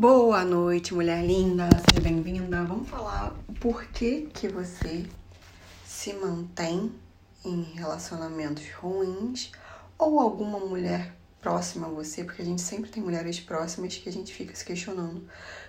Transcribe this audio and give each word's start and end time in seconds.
Boa 0.00 0.46
noite, 0.46 0.94
mulher 0.94 1.22
linda, 1.22 1.68
seja 1.86 2.00
bem-vinda. 2.00 2.64
Vamos 2.64 2.88
falar 2.88 3.36
o 3.46 3.52
porquê 3.52 4.30
que 4.32 4.48
você 4.48 5.04
se 5.84 6.14
mantém 6.14 6.90
em 7.44 7.60
relacionamentos 7.74 8.64
ruins 8.72 9.52
ou 9.98 10.18
alguma 10.18 10.58
mulher 10.58 11.14
próxima 11.42 11.86
a 11.86 11.90
você, 11.90 12.24
porque 12.24 12.40
a 12.40 12.44
gente 12.46 12.62
sempre 12.62 12.88
tem 12.90 13.02
mulheres 13.02 13.40
próximas 13.40 13.94
que 13.94 14.08
a 14.08 14.12
gente 14.12 14.32
fica 14.32 14.54
se 14.56 14.64
questionando 14.64 15.28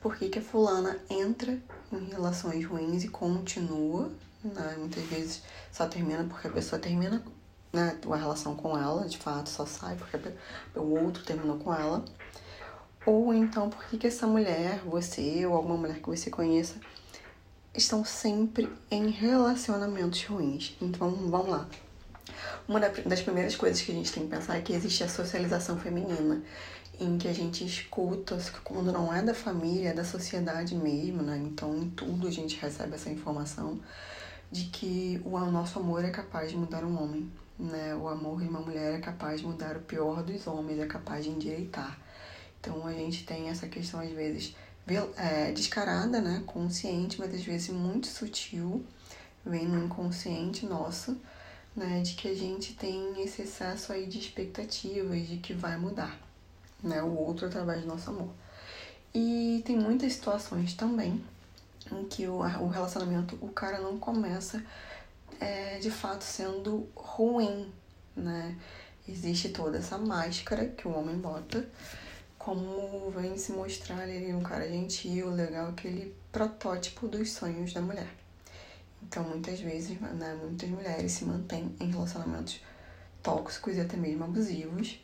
por 0.00 0.14
que, 0.14 0.28
que 0.28 0.38
a 0.38 0.42
fulana 0.42 1.00
entra 1.10 1.60
em 1.90 2.04
relações 2.04 2.64
ruins 2.64 3.02
e 3.02 3.08
continua, 3.08 4.08
né? 4.44 4.76
Muitas 4.78 5.02
vezes 5.06 5.42
só 5.72 5.88
termina 5.88 6.22
porque 6.22 6.46
a 6.46 6.52
pessoa 6.52 6.80
termina 6.80 7.24
né, 7.72 7.98
a 8.08 8.16
relação 8.16 8.54
com 8.54 8.78
ela, 8.78 9.04
de 9.08 9.18
fato, 9.18 9.50
só 9.50 9.66
sai 9.66 9.96
porque 9.96 10.16
o 10.76 11.04
outro 11.04 11.24
terminou 11.24 11.58
com 11.58 11.74
ela. 11.74 12.04
Ou 13.04 13.34
então, 13.34 13.68
por 13.68 13.84
que, 13.86 13.98
que 13.98 14.06
essa 14.06 14.26
mulher, 14.26 14.78
você 14.84 15.44
ou 15.44 15.54
alguma 15.54 15.76
mulher 15.76 15.98
que 15.98 16.08
você 16.08 16.30
conheça, 16.30 16.76
estão 17.74 18.04
sempre 18.04 18.70
em 18.90 19.10
relacionamentos 19.10 20.24
ruins? 20.24 20.76
Então, 20.80 21.10
vamos 21.10 21.48
lá. 21.48 21.68
Uma 22.68 22.78
das 22.78 23.20
primeiras 23.20 23.56
coisas 23.56 23.82
que 23.82 23.90
a 23.90 23.94
gente 23.94 24.12
tem 24.12 24.22
que 24.24 24.28
pensar 24.28 24.56
é 24.56 24.60
que 24.60 24.72
existe 24.72 25.02
a 25.02 25.08
socialização 25.08 25.76
feminina, 25.78 26.42
em 27.00 27.18
que 27.18 27.26
a 27.26 27.32
gente 27.32 27.64
escuta, 27.64 28.38
quando 28.62 28.92
não 28.92 29.12
é 29.12 29.20
da 29.20 29.34
família, 29.34 29.88
é 29.88 29.92
da 29.92 30.04
sociedade 30.04 30.76
mesmo, 30.76 31.22
né? 31.22 31.40
Então, 31.44 31.76
em 31.76 31.90
tudo 31.90 32.28
a 32.28 32.30
gente 32.30 32.56
recebe 32.56 32.94
essa 32.94 33.10
informação 33.10 33.80
de 34.50 34.66
que 34.66 35.20
o 35.24 35.38
nosso 35.50 35.80
amor 35.80 36.04
é 36.04 36.10
capaz 36.10 36.50
de 36.50 36.56
mudar 36.56 36.84
um 36.84 37.02
homem, 37.02 37.28
né? 37.58 37.96
O 37.96 38.06
amor 38.06 38.40
de 38.40 38.48
uma 38.48 38.60
mulher 38.60 38.94
é 38.94 39.00
capaz 39.00 39.40
de 39.40 39.46
mudar 39.46 39.76
o 39.76 39.80
pior 39.80 40.22
dos 40.22 40.46
homens, 40.46 40.78
é 40.78 40.86
capaz 40.86 41.24
de 41.24 41.30
endireitar. 41.30 41.98
Então 42.62 42.86
a 42.86 42.92
gente 42.92 43.24
tem 43.24 43.48
essa 43.48 43.66
questão 43.66 43.98
às 43.98 44.10
vezes 44.10 44.54
é, 45.16 45.50
descarada, 45.50 46.20
né? 46.20 46.44
Consciente, 46.46 47.18
mas 47.18 47.34
às 47.34 47.42
vezes 47.42 47.70
muito 47.70 48.06
sutil, 48.06 48.86
vem 49.44 49.66
no 49.66 49.84
inconsciente 49.84 50.64
nosso, 50.64 51.20
né? 51.74 52.00
De 52.02 52.14
que 52.14 52.28
a 52.28 52.34
gente 52.34 52.74
tem 52.74 53.20
esse 53.20 53.42
excesso 53.42 53.92
aí 53.92 54.06
de 54.06 54.20
expectativas 54.20 55.26
de 55.26 55.38
que 55.38 55.52
vai 55.52 55.76
mudar, 55.76 56.16
né? 56.80 57.02
O 57.02 57.18
outro 57.18 57.46
através 57.46 57.80
do 57.80 57.88
nosso 57.88 58.10
amor. 58.10 58.30
E 59.12 59.60
tem 59.66 59.76
muitas 59.76 60.12
situações 60.12 60.74
também 60.74 61.20
em 61.90 62.04
que 62.04 62.28
o, 62.28 62.40
relacionamento, 62.68 63.36
o 63.40 63.48
cara 63.48 63.80
não 63.80 63.98
começa 63.98 64.64
é, 65.40 65.80
de 65.80 65.90
fato 65.90 66.22
sendo 66.22 66.88
ruim, 66.94 67.72
né? 68.16 68.56
Existe 69.08 69.48
toda 69.48 69.78
essa 69.78 69.98
máscara 69.98 70.66
que 70.66 70.86
o 70.86 70.96
homem 70.96 71.16
bota, 71.16 71.68
como 72.44 73.08
vem 73.10 73.38
se 73.38 73.52
mostrar 73.52 74.08
ele 74.08 74.34
um 74.34 74.42
cara 74.42 74.68
gentil, 74.68 75.30
legal, 75.30 75.68
aquele 75.68 76.12
protótipo 76.32 77.06
dos 77.06 77.30
sonhos 77.30 77.72
da 77.72 77.80
mulher. 77.80 78.08
Então, 79.00 79.22
muitas 79.22 79.60
vezes, 79.60 80.00
né, 80.00 80.36
muitas 80.42 80.68
mulheres 80.68 81.12
se 81.12 81.24
mantêm 81.24 81.72
em 81.78 81.90
relacionamentos 81.92 82.60
tóxicos 83.22 83.76
e 83.76 83.80
até 83.80 83.96
mesmo 83.96 84.24
abusivos, 84.24 84.98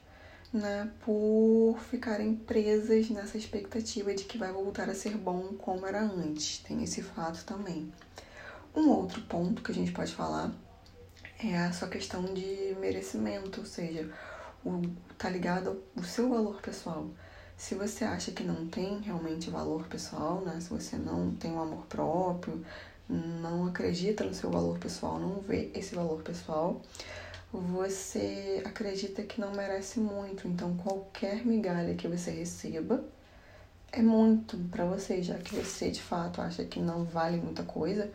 né, 0.53 0.91
por 1.05 1.79
ficarem 1.89 2.35
presas 2.35 3.09
nessa 3.11 3.39
expectativa 3.39 4.13
de 4.13 4.25
que 4.25 4.37
vai 4.37 4.51
voltar 4.53 4.91
a 4.91 4.95
ser 4.95 5.17
bom 5.17 5.55
como 5.59 5.87
era 5.87 6.03
antes. 6.03 6.59
Tem 6.59 6.83
esse 6.83 7.03
fato 7.03 7.45
também. 7.45 7.93
Um 8.75 8.89
outro 8.89 9.23
ponto 9.23 9.63
que 9.63 9.71
a 9.71 9.75
gente 9.75 9.93
pode 9.93 10.13
falar 10.13 10.53
é 11.39 11.57
a 11.57 11.73
sua 11.73 11.87
questão 11.87 12.35
de 12.35 12.77
merecimento, 12.81 13.61
ou 13.61 13.67
seja, 13.67 14.11
o, 14.65 14.83
tá 15.17 15.29
ligado 15.29 15.83
ao 15.97 16.05
seu 16.05 16.29
valor 16.29 16.61
pessoal. 16.61 17.09
Se 17.57 17.75
você 17.75 18.05
acha 18.05 18.31
que 18.31 18.45
não 18.45 18.67
tem 18.69 19.01
realmente 19.01 19.51
valor 19.51 19.87
pessoal, 19.89 20.43
né? 20.43 20.61
Se 20.61 20.71
você 20.71 20.97
não 20.97 21.35
tem 21.35 21.51
um 21.53 21.61
amor 21.61 21.87
próprio, 21.87 22.65
não 23.09 23.67
acredita 23.67 24.25
no 24.25 24.35
seu 24.35 24.51
valor 24.51 24.79
pessoal, 24.79 25.19
não 25.19 25.41
vê 25.41 25.71
esse 25.75 25.95
valor 25.95 26.23
pessoal, 26.23 26.81
você 27.53 28.63
acredita 28.65 29.23
que 29.23 29.41
não 29.41 29.53
merece 29.53 29.99
muito. 29.99 30.47
Então, 30.47 30.77
qualquer 30.77 31.45
migalha 31.45 31.95
que 31.95 32.07
você 32.07 32.31
receba 32.31 33.05
é 33.91 34.03
muito 34.03 34.57
para 34.71 34.85
você, 34.85 35.23
já 35.23 35.39
que 35.39 35.55
você 35.55 35.91
de 35.91 36.03
fato 36.03 36.41
acha 36.41 36.65
que 36.65 36.79
não 36.79 37.05
vale 37.05 37.39
muita 37.39 37.63
coisa. 37.63 38.11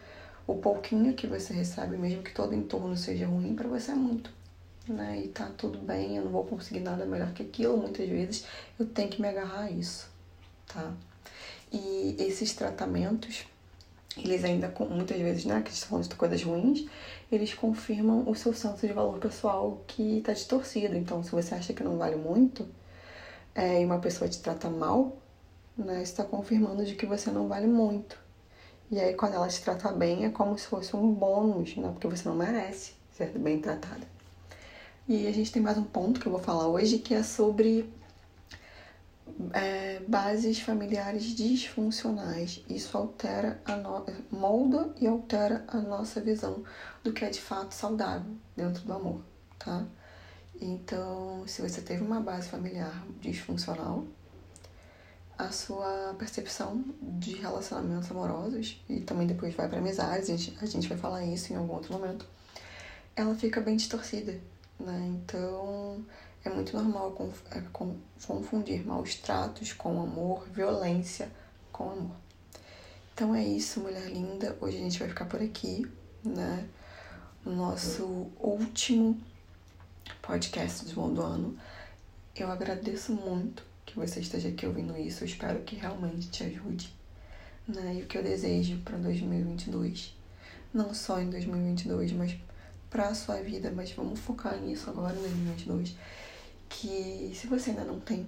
O 0.45 0.55
pouquinho 0.55 1.13
que 1.15 1.25
você 1.25 1.53
recebe, 1.53 1.97
mesmo 1.97 2.21
que 2.21 2.33
todo 2.33 2.53
entorno 2.53 2.95
seja 2.95 3.25
ruim, 3.25 3.55
para 3.55 3.67
você 3.67 3.91
é 3.91 3.95
muito. 3.95 4.29
Né? 4.87 5.21
E 5.25 5.27
tá 5.29 5.49
tudo 5.57 5.77
bem, 5.79 6.17
eu 6.17 6.25
não 6.25 6.31
vou 6.31 6.43
conseguir 6.43 6.81
nada 6.81 7.05
melhor 7.05 7.31
que 7.33 7.43
aquilo. 7.43 7.77
Muitas 7.77 8.07
vezes 8.07 8.45
eu 8.79 8.85
tenho 8.85 9.09
que 9.09 9.21
me 9.21 9.27
agarrar 9.27 9.63
a 9.63 9.71
isso, 9.71 10.09
tá? 10.67 10.93
E 11.71 12.15
esses 12.19 12.53
tratamentos, 12.53 13.45
eles 14.17 14.43
ainda, 14.43 14.73
muitas 14.89 15.17
vezes, 15.17 15.45
né, 15.45 15.61
que 15.61 15.71
estão 15.71 15.89
falando 15.89 16.09
de 16.09 16.15
coisas 16.15 16.43
ruins, 16.43 16.85
eles 17.31 17.53
confirmam 17.53 18.29
o 18.29 18.35
seu 18.35 18.53
senso 18.53 18.85
de 18.85 18.93
valor 18.93 19.19
pessoal 19.19 19.81
que 19.87 20.21
tá 20.21 20.33
distorcido. 20.33 20.95
Então, 20.95 21.23
se 21.23 21.31
você 21.31 21.55
acha 21.55 21.73
que 21.73 21.83
não 21.83 21.97
vale 21.97 22.15
muito, 22.15 22.67
é, 23.55 23.81
e 23.81 23.85
uma 23.85 23.99
pessoa 23.99 24.29
te 24.29 24.39
trata 24.39 24.69
mal, 24.69 25.17
né, 25.77 26.03
está 26.03 26.23
confirmando 26.23 26.85
de 26.85 26.95
que 26.95 27.05
você 27.05 27.31
não 27.31 27.47
vale 27.47 27.67
muito. 27.67 28.17
E 28.91 28.99
aí, 28.99 29.15
quando 29.15 29.33
ela 29.33 29.47
te 29.47 29.61
trata 29.61 29.91
bem, 29.91 30.25
é 30.25 30.29
como 30.29 30.57
se 30.57 30.67
fosse 30.67 30.95
um 30.95 31.11
bônus, 31.11 31.75
né? 31.77 31.89
Porque 31.91 32.07
você 32.07 32.29
não 32.29 32.35
merece 32.35 32.93
ser 33.17 33.29
bem 33.39 33.59
tratada. 33.59 34.12
E 35.05 35.27
a 35.27 35.33
gente 35.33 35.51
tem 35.51 35.61
mais 35.61 35.77
um 35.77 35.83
ponto 35.83 36.17
que 36.17 36.27
eu 36.27 36.31
vou 36.31 36.39
falar 36.39 36.65
hoje, 36.69 36.97
que 36.97 37.13
é 37.13 37.23
sobre 37.23 37.93
é, 39.51 39.99
bases 40.07 40.61
familiares 40.61 41.35
disfuncionais. 41.35 42.63
Isso 42.69 42.97
altera 42.97 43.61
a 43.65 43.75
no... 43.75 44.05
molda 44.31 44.95
e 45.01 45.05
altera 45.05 45.65
a 45.67 45.77
nossa 45.81 46.21
visão 46.21 46.63
do 47.03 47.11
que 47.11 47.25
é 47.25 47.29
de 47.29 47.41
fato 47.41 47.73
saudável 47.73 48.31
dentro 48.55 48.85
do 48.85 48.93
amor, 48.93 49.21
tá? 49.59 49.85
Então, 50.61 51.43
se 51.47 51.61
você 51.61 51.81
teve 51.81 52.01
uma 52.01 52.21
base 52.21 52.47
familiar 52.47 53.05
disfuncional, 53.19 54.05
a 55.37 55.51
sua 55.51 56.15
percepção 56.17 56.81
de 57.01 57.35
relacionamentos 57.35 58.09
amorosos 58.09 58.81
e 58.87 59.01
também 59.01 59.27
depois 59.27 59.53
vai 59.53 59.67
para 59.67 59.79
amizades, 59.79 60.29
a 60.29 60.37
gente, 60.37 60.57
a 60.61 60.65
gente 60.65 60.87
vai 60.87 60.97
falar 60.97 61.25
isso 61.25 61.51
em 61.51 61.57
algum 61.57 61.73
outro 61.73 61.91
momento, 61.91 62.25
ela 63.15 63.35
fica 63.35 63.59
bem 63.59 63.75
distorcida, 63.75 64.39
né? 64.83 65.15
Então 65.15 66.03
é 66.43 66.49
muito 66.49 66.75
normal 66.75 67.15
é, 67.51 67.61
confundir 67.71 68.85
maus 68.85 69.15
tratos 69.15 69.71
com 69.73 70.01
amor, 70.01 70.45
violência 70.49 71.31
com 71.71 71.89
amor. 71.89 72.15
Então 73.13 73.33
é 73.33 73.43
isso, 73.43 73.79
mulher 73.79 74.09
linda. 74.09 74.57
Hoje 74.59 74.77
a 74.77 74.81
gente 74.81 74.99
vai 74.99 75.07
ficar 75.07 75.25
por 75.25 75.41
aqui, 75.41 75.87
né? 76.23 76.67
O 77.45 77.49
nosso 77.49 78.27
último 78.39 79.19
podcast 80.21 80.85
do 80.85 81.21
ano. 81.21 81.57
Eu 82.35 82.51
agradeço 82.51 83.13
muito 83.13 83.63
que 83.85 83.95
você 83.95 84.19
esteja 84.19 84.49
aqui 84.49 84.65
ouvindo 84.65 84.97
isso. 84.97 85.23
Eu 85.23 85.27
espero 85.27 85.59
que 85.61 85.75
realmente 85.75 86.29
te 86.29 86.43
ajude. 86.43 86.93
Né? 87.67 87.97
E 87.99 88.03
o 88.03 88.07
que 88.07 88.17
eu 88.17 88.23
desejo 88.23 88.79
para 88.79 88.97
2022. 88.97 90.15
Não 90.73 90.93
só 90.93 91.21
em 91.21 91.29
2022, 91.29 92.11
mas 92.13 92.35
para 92.93 93.07
a 93.07 93.15
sua 93.15 93.37
vida. 93.41 93.73
Mas 93.75 93.91
vamos 93.91 94.19
focar 94.19 94.55
nisso 94.61 94.89
agora 94.89 95.15
em 95.17 95.21
2022. 95.21 95.97
Que 96.69 97.33
se 97.35 97.47
você 97.47 97.71
ainda 97.71 97.83
não 97.83 97.99
tem 97.99 98.27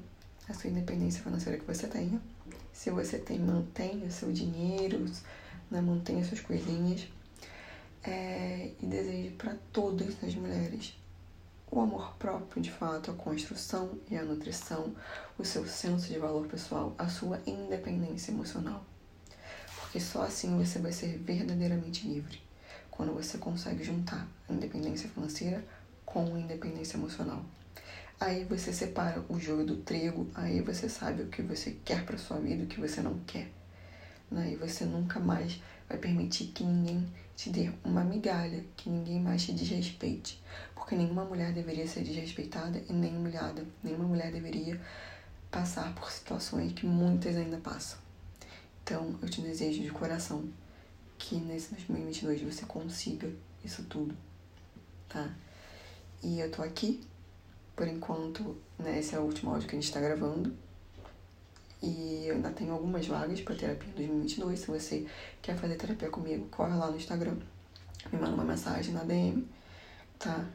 a 0.49 0.53
sua 0.53 0.69
independência 0.69 1.23
financeira 1.23 1.59
que 1.59 1.65
você 1.65 1.87
tenha, 1.87 2.19
se 2.73 2.89
você 2.89 3.19
tem, 3.19 3.39
mantenha 3.39 4.09
seu 4.09 4.31
dinheiro, 4.31 5.05
né? 5.69 5.79
mantenha 5.79 6.25
suas 6.25 6.41
coisinhas. 6.41 7.07
É, 8.03 8.71
e 8.81 8.85
desejo 8.85 9.31
para 9.35 9.55
todas 9.71 10.23
as 10.23 10.35
mulheres 10.35 10.95
o 11.71 11.81
amor 11.81 12.15
próprio, 12.17 12.61
de 12.61 12.71
fato, 12.71 13.09
a 13.09 13.13
construção 13.15 13.97
e 14.09 14.15
a 14.15 14.23
nutrição, 14.23 14.95
o 15.37 15.43
seu 15.43 15.65
senso 15.67 16.07
de 16.07 16.19
valor 16.19 16.47
pessoal, 16.47 16.93
a 16.97 17.09
sua 17.09 17.41
independência 17.47 18.31
emocional. 18.31 18.85
Porque 19.79 19.99
só 19.99 20.21
assim 20.21 20.55
você 20.57 20.79
vai 20.79 20.91
ser 20.91 21.17
verdadeiramente 21.17 22.07
livre. 22.07 22.44
Quando 22.95 23.13
você 23.13 23.37
consegue 23.37 23.83
juntar 23.83 24.27
a 24.49 24.53
independência 24.53 25.09
financeira 25.09 25.63
com 26.05 26.35
a 26.35 26.39
independência 26.39 26.97
emocional. 26.97 27.43
Aí 28.19 28.45
você 28.45 28.71
separa 28.71 29.23
o 29.27 29.37
joio 29.37 29.65
do 29.65 29.77
trigo, 29.77 30.29
aí 30.33 30.61
você 30.61 30.87
sabe 30.87 31.23
o 31.23 31.27
que 31.27 31.41
você 31.41 31.77
quer 31.83 32.05
para 32.05 32.17
sua 32.17 32.39
vida 32.39 32.63
e 32.63 32.65
o 32.65 32.67
que 32.67 32.79
você 32.79 33.01
não 33.01 33.19
quer. 33.27 33.51
Né? 34.31 34.53
E 34.53 34.55
você 34.55 34.85
nunca 34.85 35.19
mais 35.19 35.61
vai 35.89 35.97
permitir 35.97 36.47
que 36.47 36.63
ninguém 36.63 37.05
te 37.35 37.49
dê 37.49 37.69
uma 37.83 38.03
migalha, 38.03 38.63
que 38.77 38.89
ninguém 38.89 39.19
mais 39.19 39.43
te 39.43 39.51
desrespeite. 39.51 40.41
Porque 40.73 40.95
nenhuma 40.95 41.25
mulher 41.25 41.51
deveria 41.51 41.85
ser 41.85 42.03
desrespeitada 42.03 42.81
e 42.87 42.93
nem 42.93 43.17
humilhada. 43.17 43.65
Nenhuma 43.83 44.05
mulher 44.05 44.31
deveria 44.31 44.79
passar 45.51 45.93
por 45.95 46.09
situações 46.09 46.71
que 46.71 46.85
muitas 46.85 47.35
ainda 47.35 47.57
passam. 47.57 47.99
Então, 48.83 49.19
eu 49.21 49.29
te 49.29 49.41
desejo 49.41 49.81
de 49.81 49.89
coração 49.91 50.45
que 51.17 51.35
nesse 51.35 51.73
2022 51.73 52.41
você 52.41 52.65
consiga 52.65 53.31
isso 53.63 53.83
tudo, 53.83 54.15
tá? 55.07 55.33
E 56.23 56.39
eu 56.39 56.51
tô 56.51 56.61
aqui, 56.61 57.01
por 57.75 57.87
enquanto, 57.87 58.55
né? 58.77 58.99
Esse 58.99 59.15
é 59.15 59.19
o 59.19 59.23
último 59.23 59.51
áudio 59.51 59.67
que 59.67 59.75
a 59.75 59.79
gente 59.79 59.91
tá 59.91 59.99
gravando. 59.99 60.55
E 61.81 62.25
eu 62.27 62.35
ainda 62.35 62.49
tenho 62.51 62.73
algumas 62.73 63.05
vagas 63.05 63.41
para 63.41 63.55
terapia 63.55 63.89
em 63.89 63.95
2022. 63.95 64.59
Se 64.59 64.67
você 64.67 65.07
quer 65.41 65.55
fazer 65.57 65.75
terapia 65.75 66.09
comigo, 66.09 66.47
corre 66.47 66.75
lá 66.75 66.89
no 66.89 66.97
Instagram, 66.97 67.37
me 68.11 68.19
manda 68.19 68.33
uma 68.33 68.43
mensagem 68.43 68.93
na 68.93 69.03
DM, 69.03 69.47
tá? 70.17 70.45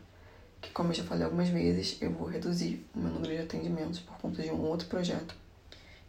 Que 0.61 0.71
como 0.71 0.91
eu 0.91 0.95
já 0.95 1.05
falei 1.05 1.25
algumas 1.25 1.49
vezes, 1.49 2.01
eu 2.01 2.11
vou 2.13 2.27
reduzir 2.27 2.85
o 2.95 2.99
meu 2.99 3.11
número 3.11 3.35
de 3.35 3.43
atendimentos 3.43 4.01
por 4.01 4.17
conta 4.19 4.43
de 4.43 4.51
um 4.51 4.63
outro 4.63 4.89
projeto 4.89 5.35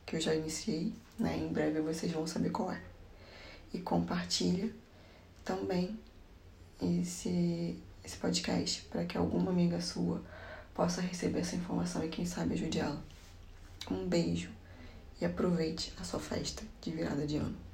que 0.06 0.16
eu 0.16 0.22
já 0.22 0.34
iniciei, 0.34 0.94
né? 1.20 1.38
Em 1.38 1.48
breve 1.54 1.82
vocês 1.82 2.12
vão 2.12 2.26
saber 2.26 2.50
qual 2.50 2.72
é. 2.72 2.91
E 3.74 3.80
compartilha 3.80 4.74
também 5.46 5.98
esse, 6.82 7.78
esse 8.04 8.18
podcast 8.18 8.82
para 8.84 9.06
que 9.06 9.18
alguma 9.18 9.52
amiga 9.52 9.80
sua 9.80 10.22
possa 10.74 11.02
receber 11.02 11.40
essa 11.40 11.56
informação 11.56 12.04
e 12.04 12.10
quem 12.10 12.26
sabe 12.26 12.54
ajude 12.54 12.80
ela. 12.80 13.02
Um 13.90 14.08
beijo 14.08 14.50
e 15.20 15.26
aproveite 15.26 15.94
a 16.00 16.04
sua 16.04 16.20
festa 16.20 16.64
de 16.82 16.92
virada 16.92 17.26
de 17.26 17.38
ano. 17.38 17.71